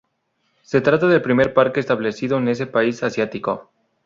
[0.63, 3.69] Se trata del primer parque establecido en ese país asiático.